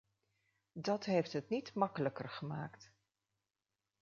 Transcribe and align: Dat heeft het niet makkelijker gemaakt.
Dat 0.77 1.05
heeft 1.05 1.33
het 1.33 1.49
niet 1.49 1.73
makkelijker 1.73 2.29
gemaakt. 2.29 2.91